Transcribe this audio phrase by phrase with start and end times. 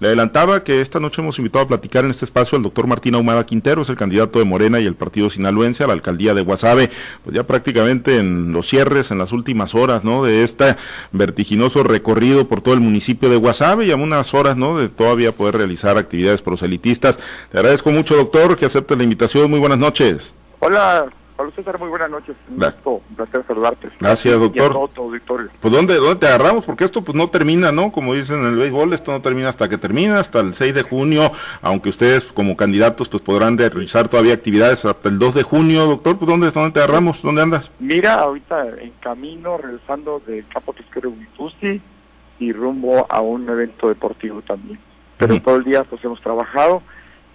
[0.00, 3.16] Le adelantaba que esta noche hemos invitado a platicar en este espacio al doctor Martín
[3.16, 6.42] Ahumada Quintero, es el candidato de Morena y el partido sinaloense a la alcaldía de
[6.42, 6.88] Guasave,
[7.24, 10.22] pues ya prácticamente en los cierres, en las últimas horas, ¿no?
[10.22, 10.76] De este
[11.10, 14.78] vertiginoso recorrido por todo el municipio de Guasave y a unas horas, ¿no?
[14.78, 17.18] De todavía poder realizar actividades proselitistas.
[17.50, 19.50] Te agradezco mucho, doctor, que acepte la invitación.
[19.50, 20.32] Muy buenas noches.
[20.60, 21.08] Hola,
[21.38, 22.34] Pablo César, muy buenas noches.
[22.50, 23.88] Un, gusto, un placer saludarte.
[24.00, 24.72] Gracias, doctor.
[24.96, 25.48] auditorio.
[25.60, 26.66] Pues ¿dónde, ¿dónde te agarramos?
[26.66, 27.92] Porque esto pues no termina, ¿no?
[27.92, 30.82] Como dicen en el béisbol, esto no termina hasta que termina, hasta el 6 de
[30.82, 31.30] junio,
[31.62, 36.18] aunque ustedes como candidatos pues podrán realizar todavía actividades hasta el 2 de junio, doctor.
[36.18, 37.22] Pues ¿dónde, dónde te agarramos?
[37.22, 37.70] ¿Dónde andas?
[37.78, 41.80] Mira, ahorita en camino, regresando del campo pesquero Huitusi
[42.40, 44.80] y rumbo a un evento deportivo también.
[45.18, 46.82] Pero todo el día pues hemos trabajado,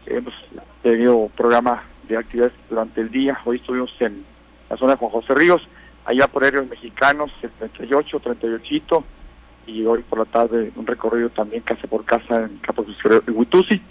[0.07, 0.33] hemos
[0.81, 3.39] tenido programa de actividades durante el día.
[3.45, 4.23] Hoy estuvimos en
[4.69, 5.61] la zona de Juan José Ríos,
[6.05, 9.03] allá por aéreos mexicanos, el 38, 38,
[9.67, 13.81] y hoy por la tarde un recorrido también casa por casa en Capo de Huitusi.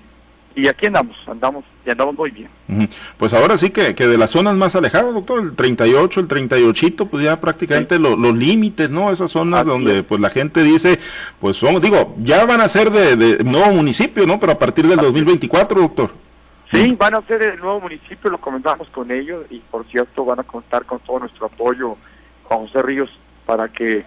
[0.54, 2.50] Y aquí andamos, andamos y andamos muy bien.
[3.16, 7.06] Pues ahora sí que, que de las zonas más alejadas, doctor, el 38, el 38,
[7.06, 9.10] pues ya prácticamente los límites, ¿no?
[9.10, 10.98] Esas zonas donde pues la gente dice,
[11.40, 14.38] pues somos, digo, ya van a ser de, de nuevo municipio, ¿no?
[14.38, 16.10] Pero a partir del 2024, doctor.
[16.72, 20.40] Sí, van a ser el nuevo municipio, lo comentamos con ellos y por cierto van
[20.40, 21.98] a contar con todo nuestro apoyo,
[22.44, 23.10] Juan José Ríos,
[23.44, 23.98] para que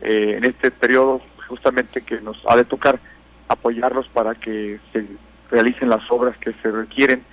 [0.00, 3.00] eh, en este periodo justamente que nos ha de tocar
[3.48, 5.06] apoyarlos para que se
[5.50, 7.24] realicen las obras que se requieren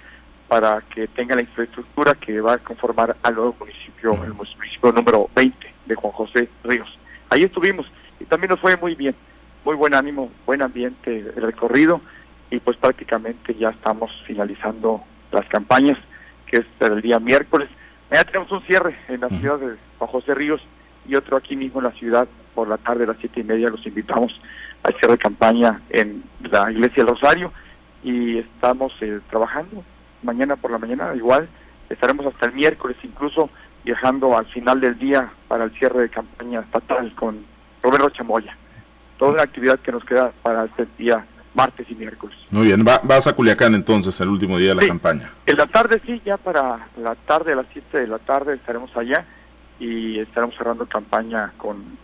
[0.48, 5.30] para que tenga la infraestructura que va a conformar al nuevo municipio, el municipio número
[5.36, 6.90] 20 de Juan José Ríos.
[7.30, 7.86] Ahí estuvimos
[8.20, 9.16] y también nos fue muy bien,
[9.64, 12.02] muy buen ánimo, buen ambiente el recorrido
[12.52, 15.98] y pues prácticamente ya estamos finalizando las campañas,
[16.46, 17.70] que es el día miércoles.
[18.10, 20.62] Mañana tenemos un cierre en la ciudad de Juan José Ríos
[21.08, 23.70] y otro aquí mismo en la ciudad por la tarde a las siete y media.
[23.70, 24.38] Los invitamos
[24.84, 27.54] al cierre de campaña en la iglesia del Rosario
[28.04, 29.84] y estamos eh, trabajando
[30.22, 31.48] mañana por la mañana igual.
[31.90, 33.50] Estaremos hasta el miércoles incluso
[33.86, 37.46] viajando al final del día para el cierre de campaña estatal con
[37.82, 38.58] Roberto Chamoya.
[39.18, 42.38] Toda la actividad que nos queda para este día martes y miércoles.
[42.50, 45.32] Muy bien, vas a Culiacán entonces el último día de la campaña.
[45.46, 48.96] En la tarde sí, ya para la tarde, a las 7 de la tarde estaremos
[48.96, 49.26] allá
[49.80, 51.98] y estaremos cerrando campaña con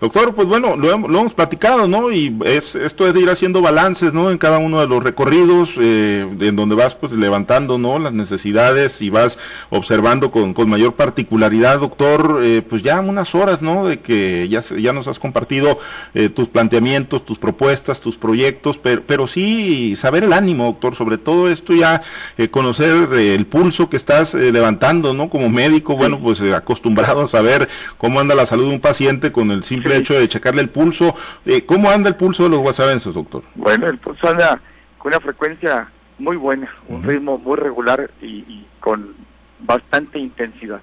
[0.00, 2.10] Doctor, pues bueno, lo, hemos platicado, ¿no?
[2.10, 4.30] Y es esto es de ir haciendo balances, ¿no?
[4.30, 7.98] En cada uno de los recorridos, eh, en donde vas pues levantando, ¿no?
[7.98, 9.38] Las necesidades y vas
[9.70, 13.86] observando con, con mayor particularidad, doctor, eh, pues ya unas horas, ¿no?
[13.86, 15.78] De que ya, ya nos has compartido
[16.14, 21.18] eh, tus planteamientos, tus propuestas, tus proyectos, pero, pero sí saber el ánimo, doctor, sobre
[21.18, 22.02] todo esto ya
[22.50, 25.28] conocer el pulso que estás levantando, ¿no?
[25.28, 27.68] Como médico, bueno, pues acostumbrado a saber
[27.98, 31.14] cómo anda la salud de un paciente con el simple hecho de checarle el pulso.
[31.44, 33.42] Eh, ¿Cómo anda el pulso de los guasavenses, doctor?
[33.54, 34.60] Bueno, el pulso anda
[34.98, 39.14] con una frecuencia muy buena, un ritmo muy regular y, con
[39.60, 40.80] bastante intensidad.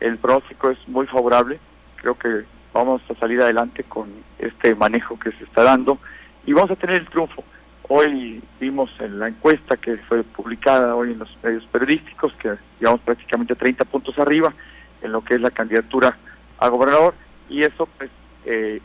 [0.00, 1.58] El pronóstico es muy favorable,
[1.96, 4.08] creo que vamos a salir adelante con
[4.38, 5.98] este manejo que se está dando
[6.44, 7.42] y vamos a tener el triunfo.
[7.88, 13.00] Hoy vimos en la encuesta que fue publicada hoy en los medios periodísticos que llevamos
[13.02, 14.52] prácticamente 30 puntos arriba
[15.02, 16.16] en lo que es la candidatura
[16.58, 17.14] a gobernador
[17.48, 18.10] y eso pues
[18.44, 18.80] eh,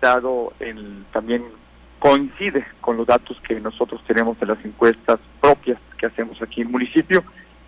[0.00, 1.44] dado el, también
[1.98, 6.68] coincide con los datos que nosotros tenemos de las encuestas propias que hacemos aquí en
[6.68, 7.24] el municipio,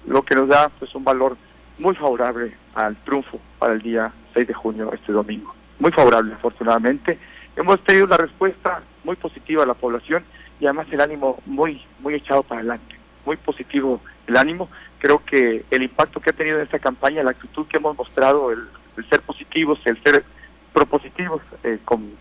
[0.07, 1.37] lo que nos da pues un valor
[1.79, 5.55] muy favorable al triunfo para el día 6 de junio, este domingo.
[5.79, 7.19] Muy favorable, afortunadamente.
[7.57, 10.25] Hemos tenido una respuesta muy positiva a la población
[10.61, 14.69] y además el ánimo muy, muy echado para adelante, muy positivo el ánimo.
[14.99, 18.51] Creo que el impacto que ha tenido en esta campaña, la actitud que hemos mostrado,
[18.51, 20.25] el, el ser positivos, el ser
[20.73, 22.13] propositivos eh, con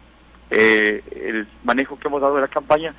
[0.49, 2.93] eh, el manejo que hemos dado de la campaña,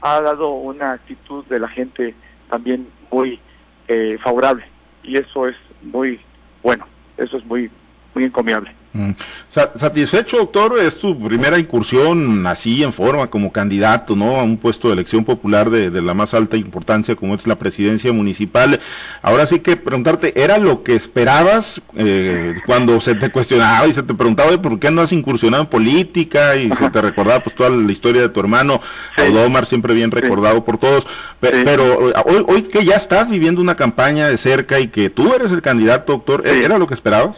[0.00, 2.14] ha dado una actitud de la gente
[2.48, 3.40] también muy
[3.88, 4.64] eh, favorable
[5.02, 6.20] y eso es muy
[6.62, 6.86] bueno,
[7.16, 7.70] eso es muy
[8.14, 8.72] muy encomiable.
[8.94, 9.10] Mm.
[9.48, 14.38] Satisfecho, doctor, es tu primera incursión así en forma como candidato, ¿no?
[14.38, 18.12] A un puesto de elección popular de, la más alta importancia como es la presidencia
[18.12, 18.78] municipal.
[19.20, 24.04] Ahora sí que preguntarte, ¿era lo que esperabas eh, cuando se te cuestionaba y se
[24.04, 27.70] te preguntaba por qué no has incursionado en política y se te recordaba pues toda
[27.70, 28.80] la historia de tu hermano,
[29.18, 31.04] Odomar, siempre bien recordado por todos?
[31.40, 35.50] Pero, hoy, hoy que ya estás viviendo una campaña de cerca y que tú eres
[35.50, 37.36] el candidato, doctor, ¿era lo que esperabas?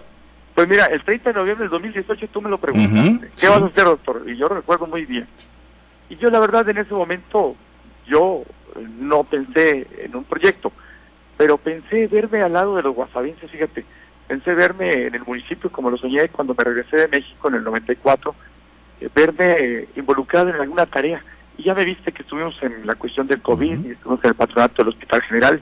[0.56, 3.66] Pues mira, el 30 de noviembre del 2018 tú me lo preguntaste, ¿qué vas a
[3.66, 4.22] hacer, doctor?
[4.26, 5.28] Y yo recuerdo muy bien.
[6.08, 7.54] Y yo la verdad en ese momento,
[8.06, 8.42] yo
[8.74, 10.72] eh, no pensé en un proyecto,
[11.36, 13.84] pero pensé verme al lado de los guasavenses, fíjate,
[14.28, 17.64] pensé verme en el municipio como lo soñé cuando me regresé de México en el
[17.64, 18.34] 94,
[19.02, 21.22] eh, verme involucrado en alguna tarea.
[21.58, 24.36] Y ya me viste que estuvimos en la cuestión del COVID, y estuvimos en el
[24.36, 25.60] patronato del Hospital General,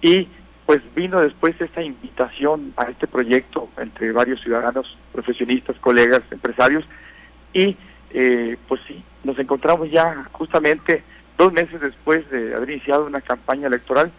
[0.00, 0.28] y
[0.66, 6.84] pues vino después esta invitación a este proyecto entre varios ciudadanos, profesionistas, colegas, empresarios,
[7.52, 7.76] y
[8.12, 11.02] eh, pues sí, nos encontramos ya justamente
[11.38, 14.10] dos meses después de haber iniciado una campaña electoral,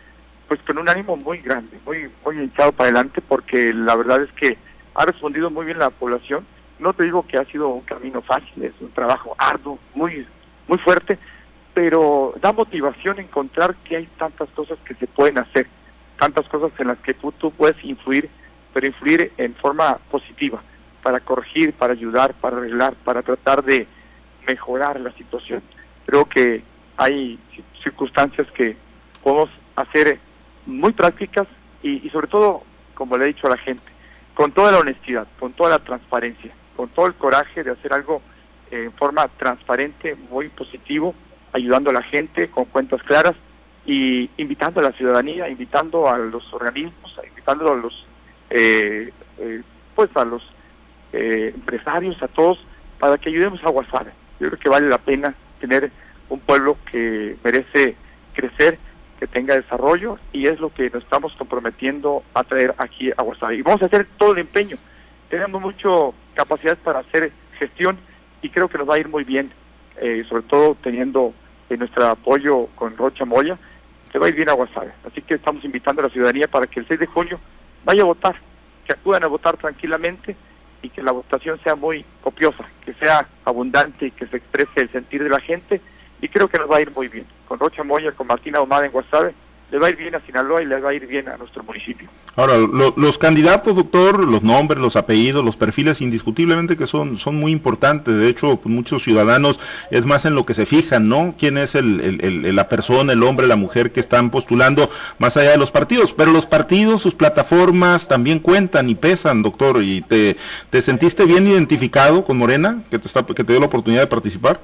[0.47, 4.31] pues con un ánimo muy grande, muy, muy echado para adelante, porque la verdad es
[4.33, 4.57] que
[4.95, 6.45] ha respondido muy bien la población.
[6.79, 10.25] No te digo que ha sido un camino fácil, es un trabajo arduo, muy,
[10.67, 11.19] muy fuerte,
[11.73, 15.67] pero da motivación encontrar que hay tantas cosas que se pueden hacer,
[16.21, 18.29] tantas cosas en las que tú, puedes influir,
[18.75, 20.61] pero influir en forma positiva,
[21.01, 23.87] para corregir, para ayudar, para arreglar, para tratar de
[24.45, 25.63] mejorar la situación.
[26.05, 26.61] Creo que
[26.95, 27.39] hay
[27.81, 28.77] circunstancias que
[29.23, 30.19] podemos hacer
[30.67, 31.47] muy prácticas
[31.81, 32.61] y, y sobre todo,
[32.93, 33.91] como le he dicho a la gente,
[34.35, 38.21] con toda la honestidad, con toda la transparencia, con todo el coraje de hacer algo
[38.69, 41.15] eh, en forma transparente, muy positivo,
[41.51, 43.33] ayudando a la gente con cuentas claras
[43.85, 48.05] y invitando a la ciudadanía, invitando a los organismos, invitando a los,
[48.49, 49.61] eh, eh,
[49.95, 50.43] pues a los
[51.13, 52.57] empresarios, a todos,
[52.97, 54.11] para que ayudemos a Guasave.
[54.39, 55.91] Yo creo que vale la pena tener
[56.29, 57.95] un pueblo que merece
[58.33, 58.77] crecer
[59.19, 63.57] que tenga desarrollo y es lo que nos estamos comprometiendo a traer aquí a Guasave.
[63.57, 64.77] Y vamos a hacer todo el empeño.
[65.29, 65.89] Tenemos mucha
[66.33, 67.97] capacidad para hacer gestión
[68.41, 69.51] y creo que nos va a ir muy bien,
[69.97, 71.33] eh, sobre todo teniendo
[71.69, 73.57] eh, nuestro apoyo con Rocha Moya,
[74.11, 74.91] que va a ir bien a Guasave.
[75.09, 77.39] Así que estamos invitando a la ciudadanía para que el 6 de julio
[77.85, 78.35] vaya a votar,
[78.85, 80.35] que acudan a votar tranquilamente
[80.81, 84.91] y que la votación sea muy copiosa, que sea abundante y que se exprese el
[84.91, 85.79] sentir de la gente
[86.21, 87.25] y creo que nos va a ir muy bien.
[87.47, 89.33] Con Rocha Moya, con Martina Omada en Guasave,
[89.71, 91.63] le va a ir bien a Sinaloa y le va a ir bien a nuestro
[91.63, 92.09] municipio.
[92.35, 97.53] Ahora, los candidatos, doctor, los nombres, los apellidos, los perfiles, indiscutiblemente que son, son muy
[97.53, 98.13] importantes.
[98.15, 101.35] De hecho, pues, muchos ciudadanos es más en lo que se fijan, ¿no?
[101.37, 104.89] ¿Quién es el, la persona, el hombre, la mujer que están postulando
[105.19, 106.11] más allá de los partidos?
[106.11, 109.81] Pero los partidos, sus plataformas también cuentan y pesan, doctor.
[109.81, 110.35] ¿Y te,
[110.69, 114.07] te sentiste bien identificado con Morena, que te, está, que te dio la oportunidad de
[114.07, 114.59] participar?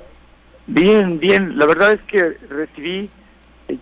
[0.68, 1.57] Bien, bien.
[1.57, 3.09] La verdad es que recibí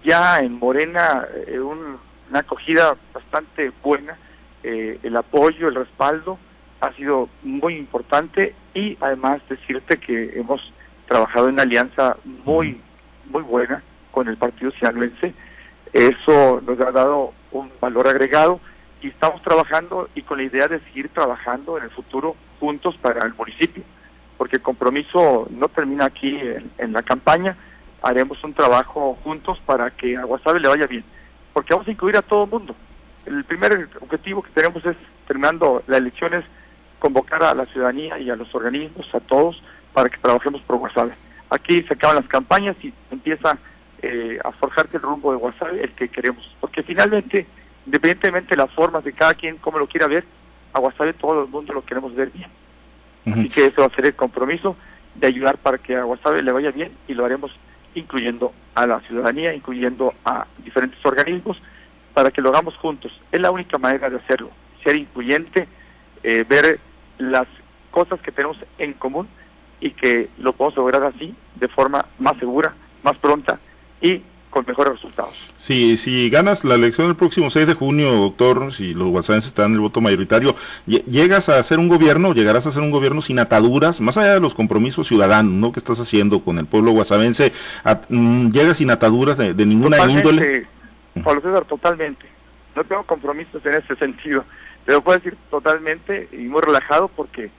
[0.03, 4.17] ya en Morena eh, una acogida bastante buena.
[4.63, 6.39] Eh, el apoyo, el respaldo
[6.81, 10.73] ha sido muy importante y además decirte que hemos
[11.07, 12.81] trabajado en alianza muy,
[13.29, 15.33] muy buena con el Partido Sinaloense.
[15.93, 18.59] Eso nos ha dado un valor agregado
[19.01, 23.25] y estamos trabajando y con la idea de seguir trabajando en el futuro juntos para
[23.25, 23.83] el municipio
[24.37, 26.39] porque el compromiso no termina aquí
[26.77, 27.55] en, la campaña,
[28.05, 31.03] haremos un trabajo juntos para que a Guasave le vaya bien,
[31.53, 32.75] porque vamos a incluir a todo el mundo.
[33.25, 34.95] El primer objetivo que tenemos es,
[35.27, 36.45] terminando las elecciones,
[36.99, 39.59] convocar a la ciudadanía y a los organismos, a todos,
[39.91, 41.13] para que trabajemos por Guasave.
[41.49, 43.57] Aquí se acaban las campañas y empieza
[44.03, 47.47] eh, a forjarse el rumbo de Guasave, el que queremos, porque finalmente,
[47.87, 50.25] independientemente de las formas de cada quien, como lo quiera ver,
[50.73, 52.49] a Guasave todo el mundo lo queremos ver bien.
[53.25, 54.75] Así que eso va a ser el compromiso
[55.15, 57.51] de ayudar para que a Guasave le vaya bien y lo haremos
[57.95, 61.57] incluyendo a la ciudadanía, incluyendo a diferentes organismos,
[62.13, 63.11] para que lo hagamos juntos.
[63.31, 64.51] Es la única manera de hacerlo,
[64.83, 65.67] ser incluyente,
[66.23, 66.79] eh, ver
[67.17, 67.47] las
[67.91, 69.27] cosas que tenemos en común
[69.79, 73.59] y que lo podemos lograr así, de forma más segura, más pronta
[74.01, 74.21] y
[74.55, 75.33] con mejores resultados.
[75.57, 79.65] Sí, si ganas la elección el próximo 6 de junio, doctor, si los guasavenses están
[79.65, 83.37] en el voto mayoritario, llegas a hacer un gobierno, llegarás a hacer un gobierno sin
[83.39, 85.73] ataduras, más allá de los compromisos ciudadanos, ¿no?
[85.73, 87.51] Que estás haciendo con el pueblo guasavense,
[88.07, 90.65] mm, llegas sin ataduras de, ninguna índole.
[91.21, 92.25] Pablo César, totalmente.
[92.77, 94.45] No tengo compromisos en ese sentido.
[94.85, 97.51] Pero puedo decir totalmente y muy relajado porque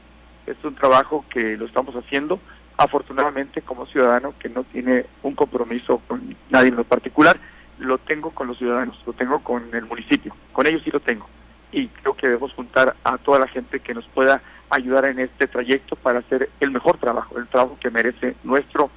[0.47, 2.41] es un trabajo que lo estamos haciendo
[2.77, 7.39] afortunadamente como ciudadano que no tiene un compromiso con nadie en lo particular,
[7.79, 11.29] lo tengo con los ciudadanos, lo tengo con el municipio, con ellos sí lo tengo.
[11.73, 15.47] Y creo que debemos juntar a toda la gente que nos pueda ayudar en este
[15.47, 18.91] trayecto para hacer el mejor trabajo, el trabajo que merece nuestro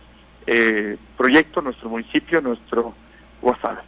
[0.48, 2.94] eh, proyecto, nuestro municipio, nuestro
[3.42, 3.84] WhatsApp.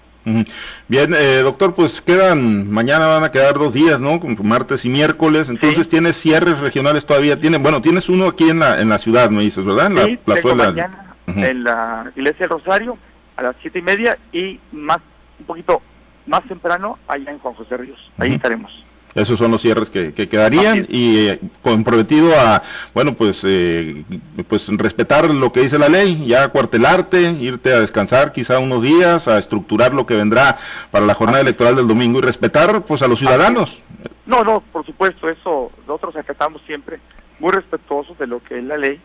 [0.88, 4.20] Bien, eh, doctor, pues quedan, mañana van a quedar dos días, ¿no?
[4.44, 8.82] Martes y miércoles, entonces tienes cierres regionales todavía, tiene, bueno, tienes uno aquí en la,
[8.82, 9.88] en la ciudad, me dices, ¿verdad?
[9.88, 10.66] En la plazuela.
[10.66, 12.98] mañana en la iglesia del Rosario
[13.38, 15.00] a las siete y media y más,
[15.40, 15.82] un poquito
[16.28, 18.72] más temprano allá en Juan José Ríos, ahí estaremos.
[19.14, 22.64] Esos son los cierres que, quedarían y eh, comprometido a,
[22.94, 24.04] bueno, pues, eh,
[24.48, 29.28] pues respetar lo que dice la ley, ya cuartelarte, irte a descansar quizá unos días,
[29.28, 30.58] a estructurar lo que vendrá
[30.92, 33.84] para la jornada electoral del domingo y respetar, pues, a los ciudadanos.
[34.26, 37.00] No, no, por supuesto, eso nosotros acatamos siempre,
[37.40, 39.02] muy respetuosos de lo que es la ley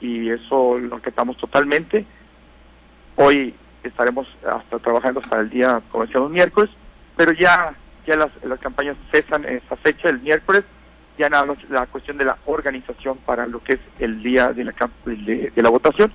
[0.00, 2.04] y eso lo acatamos totalmente.
[3.16, 6.70] Hoy estaremos hasta trabajando hasta el día, como decíamos, miércoles,
[7.16, 7.74] pero ya,
[8.08, 10.64] ya las, las campañas cesan en esa fecha, el miércoles,
[11.18, 14.64] ya nada más la cuestión de la organización para lo que es el día de
[14.64, 14.74] la,
[15.04, 16.12] de, de la votación,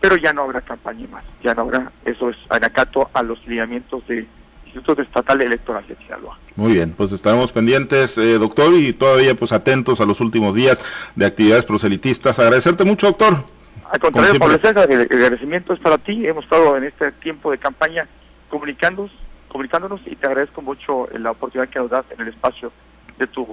[0.00, 4.06] pero ya no habrá campaña más, ya no habrá, eso es anacato a los lineamientos
[4.06, 4.26] de
[4.74, 6.38] Instituto Estatal Electoral de Sinaloa.
[6.56, 10.82] Muy bien, pues estaremos pendientes, eh, doctor, y todavía pues atentos a los últimos días
[11.14, 12.38] de actividades proselitistas.
[12.38, 13.44] Agradecerte mucho, doctor.
[13.90, 16.26] Al contrario, Pablo César, el, agradecimiento es para ti.
[16.26, 18.08] Hemos estado en este tiempo de campaña
[18.48, 19.12] comunicándonos,
[19.54, 22.72] comunicándonos y te agradezco mucho la oportunidad que nos das en el espacio
[23.20, 23.46] de tu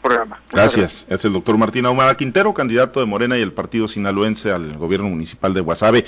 [0.00, 0.40] programa.
[0.52, 1.04] Gracias.
[1.08, 5.08] Es el doctor Martín Ahumada Quintero, candidato de Morena y el partido sinaloense al gobierno
[5.08, 6.04] municipal de Guasave.